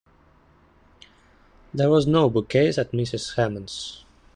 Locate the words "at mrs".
2.79-3.35